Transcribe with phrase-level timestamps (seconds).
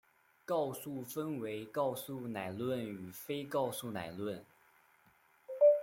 [0.45, 4.43] 告诉分为告诉乃论与非告诉乃论。